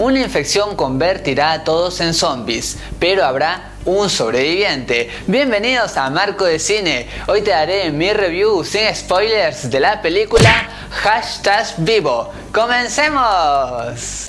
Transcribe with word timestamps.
Una 0.00 0.20
infección 0.20 0.76
convertirá 0.76 1.50
a 1.50 1.64
todos 1.64 2.00
en 2.00 2.14
zombies, 2.14 2.78
pero 3.00 3.24
habrá 3.24 3.72
un 3.84 4.08
sobreviviente. 4.08 5.10
Bienvenidos 5.26 5.96
a 5.96 6.08
Marco 6.08 6.44
de 6.44 6.60
Cine. 6.60 7.08
Hoy 7.26 7.42
te 7.42 7.50
daré 7.50 7.90
mi 7.90 8.12
review 8.12 8.62
sin 8.62 8.94
spoilers 8.94 9.68
de 9.68 9.80
la 9.80 10.00
película 10.00 10.68
Hashtag 11.02 11.74
Vivo. 11.78 12.32
¡Comencemos! 12.52 14.28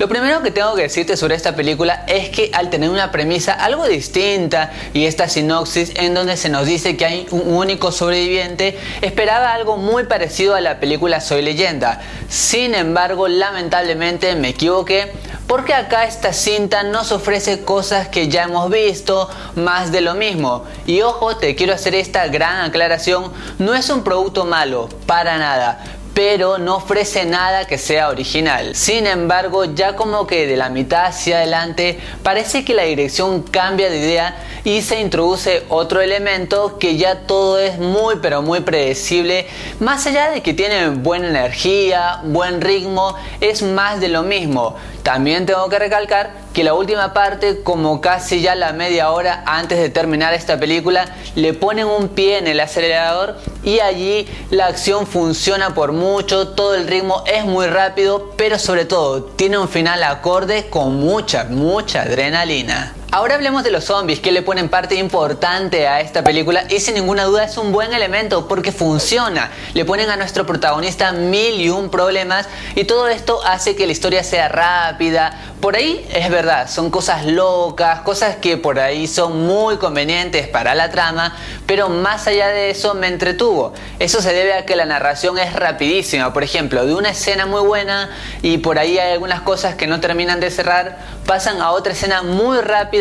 Lo 0.00 0.08
primero 0.08 0.42
que 0.42 0.50
tengo 0.50 0.74
que 0.74 0.84
decirte 0.84 1.14
sobre 1.14 1.34
esta 1.34 1.54
película 1.54 2.04
es 2.06 2.30
que 2.30 2.50
al 2.54 2.70
tener 2.70 2.88
una 2.88 3.12
premisa 3.12 3.52
algo 3.52 3.86
distinta 3.86 4.72
y 4.94 5.04
esta 5.04 5.28
sinopsis 5.28 5.92
en 5.94 6.14
donde 6.14 6.38
se 6.38 6.48
nos 6.48 6.64
dice 6.64 6.96
que 6.96 7.04
hay 7.04 7.26
un 7.30 7.52
único 7.52 7.92
sobreviviente, 7.92 8.78
esperaba 9.02 9.52
algo 9.52 9.76
muy 9.76 10.04
parecido 10.04 10.54
a 10.54 10.62
la 10.62 10.80
película 10.80 11.20
Soy 11.20 11.42
leyenda. 11.42 12.00
Sin 12.30 12.74
embargo, 12.74 13.28
lamentablemente 13.28 14.34
me 14.36 14.48
equivoqué 14.48 15.12
porque 15.46 15.74
acá 15.74 16.04
esta 16.04 16.32
cinta 16.32 16.82
nos 16.82 17.12
ofrece 17.12 17.60
cosas 17.60 18.08
que 18.08 18.28
ya 18.28 18.44
hemos 18.44 18.70
visto, 18.70 19.28
más 19.54 19.92
de 19.92 20.00
lo 20.00 20.14
mismo. 20.14 20.64
Y 20.86 21.02
ojo, 21.02 21.36
te 21.36 21.54
quiero 21.54 21.74
hacer 21.74 21.94
esta 21.94 22.26
gran 22.28 22.62
aclaración, 22.62 23.30
no 23.58 23.74
es 23.74 23.90
un 23.90 24.02
producto 24.02 24.46
malo, 24.46 24.88
para 25.04 25.36
nada 25.36 25.84
pero 26.14 26.58
no 26.58 26.76
ofrece 26.76 27.24
nada 27.24 27.66
que 27.66 27.78
sea 27.78 28.08
original. 28.08 28.74
Sin 28.74 29.06
embargo, 29.06 29.64
ya 29.64 29.96
como 29.96 30.26
que 30.26 30.46
de 30.46 30.56
la 30.56 30.68
mitad 30.68 31.06
hacia 31.06 31.38
adelante 31.38 31.98
parece 32.22 32.64
que 32.64 32.74
la 32.74 32.82
dirección 32.82 33.42
cambia 33.42 33.88
de 33.90 33.98
idea 33.98 34.36
y 34.64 34.82
se 34.82 35.00
introduce 35.00 35.64
otro 35.68 36.00
elemento 36.00 36.78
que 36.78 36.96
ya 36.96 37.20
todo 37.26 37.58
es 37.58 37.78
muy 37.78 38.16
pero 38.20 38.42
muy 38.42 38.60
predecible. 38.60 39.46
Más 39.78 40.06
allá 40.06 40.30
de 40.30 40.42
que 40.42 40.54
tiene 40.54 40.88
buena 40.90 41.28
energía, 41.28 42.20
buen 42.24 42.60
ritmo, 42.60 43.14
es 43.40 43.62
más 43.62 44.00
de 44.00 44.08
lo 44.08 44.22
mismo. 44.22 44.76
También 45.02 45.46
tengo 45.46 45.68
que 45.68 45.78
recalcar 45.78 46.49
que 46.52 46.64
la 46.64 46.74
última 46.74 47.12
parte, 47.12 47.62
como 47.62 48.00
casi 48.00 48.40
ya 48.40 48.54
la 48.54 48.72
media 48.72 49.10
hora 49.10 49.42
antes 49.46 49.78
de 49.78 49.88
terminar 49.88 50.34
esta 50.34 50.58
película, 50.58 51.14
le 51.34 51.54
ponen 51.54 51.86
un 51.86 52.08
pie 52.08 52.38
en 52.38 52.46
el 52.46 52.60
acelerador 52.60 53.36
y 53.62 53.80
allí 53.80 54.26
la 54.50 54.66
acción 54.66 55.06
funciona 55.06 55.74
por 55.74 55.92
mucho, 55.92 56.48
todo 56.48 56.74
el 56.74 56.88
ritmo 56.88 57.22
es 57.26 57.44
muy 57.44 57.66
rápido, 57.66 58.32
pero 58.36 58.58
sobre 58.58 58.84
todo 58.84 59.24
tiene 59.24 59.58
un 59.58 59.68
final 59.68 60.02
acorde 60.02 60.68
con 60.68 60.96
mucha, 60.96 61.44
mucha 61.44 62.02
adrenalina. 62.02 62.94
Ahora 63.12 63.34
hablemos 63.34 63.64
de 63.64 63.72
los 63.72 63.86
zombies 63.86 64.20
que 64.20 64.30
le 64.30 64.40
ponen 64.40 64.68
parte 64.68 64.94
importante 64.94 65.88
a 65.88 66.00
esta 66.00 66.22
película 66.22 66.62
y 66.68 66.78
sin 66.78 66.94
ninguna 66.94 67.24
duda 67.24 67.42
es 67.42 67.56
un 67.56 67.72
buen 67.72 67.92
elemento 67.92 68.46
porque 68.46 68.70
funciona. 68.70 69.50
Le 69.74 69.84
ponen 69.84 70.10
a 70.10 70.16
nuestro 70.16 70.46
protagonista 70.46 71.10
mil 71.10 71.60
y 71.60 71.70
un 71.70 71.90
problemas 71.90 72.48
y 72.76 72.84
todo 72.84 73.08
esto 73.08 73.44
hace 73.44 73.74
que 73.74 73.86
la 73.86 73.90
historia 73.90 74.22
sea 74.22 74.48
rápida. 74.48 75.36
Por 75.60 75.74
ahí 75.74 76.06
es 76.14 76.30
verdad, 76.30 76.70
son 76.70 76.88
cosas 76.88 77.26
locas, 77.26 78.02
cosas 78.02 78.36
que 78.36 78.56
por 78.56 78.78
ahí 78.78 79.08
son 79.08 79.44
muy 79.44 79.76
convenientes 79.78 80.46
para 80.46 80.76
la 80.76 80.90
trama, 80.90 81.36
pero 81.66 81.88
más 81.88 82.28
allá 82.28 82.46
de 82.48 82.70
eso 82.70 82.94
me 82.94 83.08
entretuvo. 83.08 83.74
Eso 83.98 84.22
se 84.22 84.32
debe 84.32 84.54
a 84.54 84.64
que 84.64 84.76
la 84.76 84.86
narración 84.86 85.36
es 85.36 85.52
rapidísima, 85.52 86.32
por 86.32 86.44
ejemplo, 86.44 86.86
de 86.86 86.94
una 86.94 87.10
escena 87.10 87.44
muy 87.44 87.60
buena 87.62 88.08
y 88.40 88.58
por 88.58 88.78
ahí 88.78 88.98
hay 88.98 89.12
algunas 89.14 89.40
cosas 89.40 89.74
que 89.74 89.88
no 89.88 89.98
terminan 89.98 90.38
de 90.38 90.52
cerrar, 90.52 90.98
pasan 91.26 91.60
a 91.60 91.72
otra 91.72 91.92
escena 91.92 92.22
muy 92.22 92.58
rápida 92.60 92.99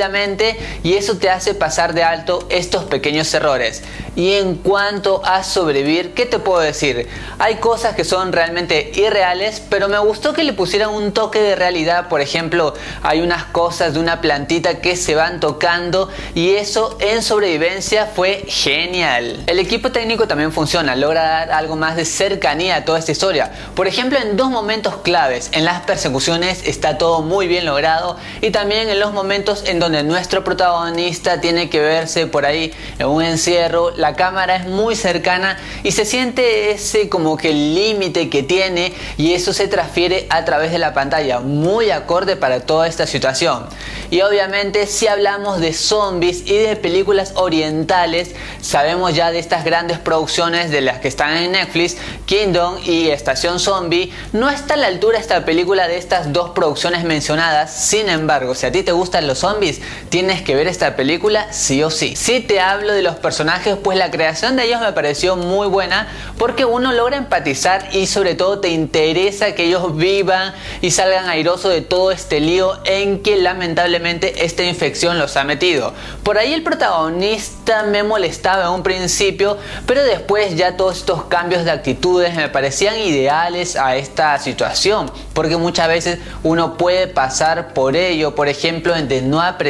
y 0.83 0.94
eso 0.94 1.17
te 1.17 1.30
hace 1.30 1.53
pasar 1.53 1.94
de 1.94 2.03
alto 2.03 2.45
estos 2.50 2.86
pequeños 2.86 3.33
errores. 3.33 3.83
Y 4.16 4.33
en 4.33 4.55
cuanto 4.55 5.22
a 5.25 5.44
sobrevivir, 5.44 6.14
¿qué 6.14 6.25
te 6.25 6.39
puedo 6.39 6.59
decir? 6.59 7.08
Hay 7.38 7.55
cosas 7.55 7.95
que 7.95 8.03
son 8.03 8.33
realmente 8.33 8.92
irreales, 8.95 9.61
pero 9.70 9.88
me 9.88 9.97
gustó 10.00 10.33
que 10.33 10.44
le 10.44 10.52
pusieran 10.53 10.89
un 10.89 11.14
toque 11.14 11.42
de 11.42 11.55
realidad. 11.55 12.09
Por 12.09 12.20
ejemplo, 12.20 12.73
hay 13.02 13.22
unas 13.22 13.45
cosas 13.45 13.94
de 13.94 14.00
una 14.00 14.20
plantita 14.20 14.81
que 14.81 14.97
se 14.97 15.16
van 15.16 15.39
tocando 15.39 16.09
y 16.36 16.52
eso 16.52 16.98
en 16.99 17.23
sobrevivencia 17.23 18.08
fue 18.08 18.43
genial. 18.48 19.43
El 19.48 19.58
equipo 19.58 19.92
técnico 19.92 20.27
también 20.27 20.52
funciona, 20.52 20.95
logra 20.95 21.23
dar 21.23 21.52
algo 21.52 21.76
más 21.76 21.95
de 21.95 22.05
cercanía 22.05 22.76
a 22.76 22.86
toda 22.86 22.99
esta 22.99 23.11
historia. 23.11 23.52
Por 23.76 23.87
ejemplo, 23.87 24.20
en 24.20 24.36
dos 24.36 24.49
momentos 24.49 24.98
claves, 24.98 25.49
en 25.54 25.66
las 25.66 25.81
persecuciones 25.81 26.67
está 26.67 26.98
todo 26.98 27.21
muy 27.21 27.48
bien 27.48 27.66
logrado 27.66 28.17
y 28.42 28.52
también 28.52 28.89
en 28.89 28.99
los 28.99 29.14
momentos 29.14 29.64
en 29.66 29.80
donde 29.80 29.89
donde 29.89 30.04
nuestro 30.04 30.44
protagonista 30.44 31.42
tiene 31.42 31.67
que 31.67 31.80
verse 31.80 32.27
por 32.27 32.45
ahí 32.45 32.72
en 33.00 33.08
un 33.08 33.23
encierro, 33.23 33.89
la 33.95 34.16
cámara 34.16 34.58
es 34.58 34.67
muy 34.67 34.95
cercana 34.95 35.58
y 35.82 35.94
se 35.94 36.05
siente 36.05 36.70
ese 36.70 37.10
como 37.10 37.36
que 37.38 37.52
límite 37.52 38.30
que 38.30 38.44
tiene 38.44 38.94
y 39.17 39.33
eso 39.33 39.52
se 39.52 39.67
transfiere 39.67 40.28
a 40.30 40.45
través 40.45 40.72
de 40.72 40.78
la 40.78 40.94
pantalla, 40.94 41.39
muy 41.39 41.89
acorde 41.89 42.36
para 42.36 42.60
toda 42.60 42.88
esta 42.88 43.08
situación. 43.08 43.66
Y 44.11 44.22
obviamente 44.22 44.86
si 44.86 45.08
hablamos 45.08 45.60
de 45.60 45.73
zombies 45.73 46.44
y 46.45 46.58
de 46.58 46.76
películas 46.76 47.32
orientales, 47.33 48.36
sabemos 48.61 49.16
ya 49.16 49.32
de 49.32 49.39
estas 49.39 49.66
grandes 49.66 49.98
producciones 49.98 50.70
de 50.70 50.82
las 50.82 50.99
que 50.99 51.08
están 51.08 51.36
en 51.36 51.54
Netflix, 51.54 51.98
Kingdom 52.28 52.78
y 52.86 53.10
Estación 53.10 53.60
Zombie, 53.60 54.14
no 54.33 54.52
está 54.52 54.76
a 54.76 54.78
la 54.78 54.86
altura 54.86 55.17
esta 55.17 55.45
película 55.45 55.88
de 55.88 55.98
estas 55.98 56.32
dos 56.32 56.52
producciones 56.52 57.04
mencionadas, 57.05 57.73
sin 57.73 58.08
embargo, 58.08 58.54
si 58.54 58.67
a 58.67 58.72
ti 58.72 58.83
te 58.83 58.92
gustan 58.92 59.26
los 59.26 59.39
zombies, 59.39 59.79
tienes 60.10 60.42
que 60.42 60.56
ver 60.56 60.67
esta 60.67 60.95
película 60.95 61.52
sí 61.54 61.84
o 61.84 61.90
sí. 61.90 62.16
Si 62.16 62.40
te 62.40 62.60
hablo 62.60 62.94
de 62.94 63.02
los 63.02 63.16
personajes, 63.16 63.78
pues 63.82 63.98
la 63.98 64.12
creación 64.12 64.56
de 64.56 64.66
ellos 64.66 64.82
me 64.82 64.92
pareció 64.94 65.36
muy 65.36 65.67
buena 65.67 66.08
porque 66.38 66.66
uno 66.66 66.92
logra 66.92 67.17
empatizar 67.17 67.90
y 67.94 68.08
sobre 68.08 68.36
todo 68.36 68.60
te 68.60 68.70
interesa 68.70 69.54
que 69.54 69.66
ellos 69.66 69.95
vivan 69.95 70.54
y 70.82 70.92
salgan 70.92 71.30
airosos 71.30 71.72
de 71.72 71.82
todo 71.82 72.12
este 72.12 72.40
lío 72.40 72.80
en 72.86 73.22
que 73.22 73.38
lamentablemente 73.38 74.45
esta 74.45 74.64
infección 74.64 75.20
los 75.20 75.38
ha 75.38 75.44
metido. 75.44 75.94
Por 76.23 76.38
ahí 76.38 76.54
el 76.54 76.64
protagonista 76.64 77.84
me 77.84 78.04
molestaba 78.04 78.66
en 78.66 78.70
un 78.72 78.84
principio, 78.84 79.58
pero 79.86 80.04
después 80.04 80.56
ya 80.56 80.78
todos 80.78 80.98
estos 80.98 81.26
cambios 81.26 81.64
de 81.66 81.72
actitudes 81.72 82.36
me 82.36 82.50
parecían 82.50 83.00
ideales 83.00 83.76
a 83.76 83.96
esta 83.96 84.38
situación, 84.40 85.11
porque 85.34 85.58
muchas 85.58 85.88
veces 85.88 86.20
uno 86.44 86.78
puede 86.78 87.08
pasar 87.08 87.73
por 87.73 87.96
ello, 87.96 88.36
por 88.36 88.48
ejemplo, 88.48 88.94
de 88.94 89.22
no 89.22 89.42
aprender 89.42 89.68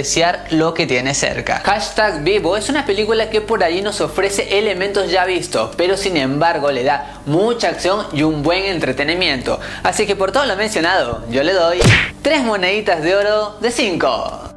lo 0.52 0.74
que 0.74 0.88
tiene 0.88 1.14
cerca. 1.14 1.62
Hashtag 1.66 2.24
Vivo 2.24 2.58
es 2.58 2.70
una 2.70 2.86
película 2.86 3.30
que 3.30 3.42
por 3.42 3.64
ahí 3.64 3.82
nos 3.82 4.02
ofrece 4.02 4.58
elementos 4.58 5.12
ya 5.12 5.26
vistos, 5.26 5.76
pero 5.76 5.98
sin 5.98 6.18
embargo 6.18 6.72
le 6.72 6.84
da 6.84 7.22
mucha 7.26 7.70
acción 7.70 8.06
y 8.14 8.24
un 8.24 8.44
buen 8.44 8.66
entretenimiento. 8.66 9.60
Así 9.84 10.06
que 10.06 10.16
por 10.16 10.32
todo 10.32 10.46
lo 10.46 10.56
mencionado, 10.56 11.24
yo 11.30 11.44
le 11.44 11.54
doy 11.54 11.80
3 12.22 12.44
moneditas 12.44 13.02
de 13.02 13.16
oro 13.16 13.58
de 13.60 13.72
5. 13.72 14.49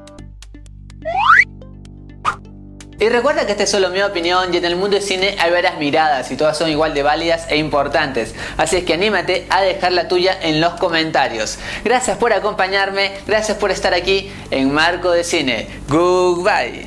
Y 3.02 3.08
recuerda 3.08 3.44
que 3.46 3.50
esta 3.50 3.64
es 3.64 3.70
solo 3.70 3.90
mi 3.90 4.00
opinión 4.00 4.54
y 4.54 4.58
en 4.58 4.64
el 4.64 4.76
mundo 4.76 4.94
del 4.94 5.02
cine 5.02 5.34
hay 5.40 5.50
varias 5.50 5.76
miradas 5.76 6.30
y 6.30 6.36
todas 6.36 6.56
son 6.56 6.70
igual 6.70 6.94
de 6.94 7.02
válidas 7.02 7.46
e 7.48 7.56
importantes. 7.56 8.32
Así 8.56 8.76
es 8.76 8.84
que 8.84 8.94
anímate 8.94 9.44
a 9.50 9.60
dejar 9.60 9.90
la 9.90 10.06
tuya 10.06 10.38
en 10.40 10.60
los 10.60 10.74
comentarios. 10.74 11.58
Gracias 11.82 12.16
por 12.16 12.32
acompañarme, 12.32 13.10
gracias 13.26 13.58
por 13.58 13.72
estar 13.72 13.92
aquí 13.92 14.30
en 14.52 14.72
Marco 14.72 15.10
de 15.10 15.24
Cine. 15.24 15.66
Goodbye. 15.88 16.80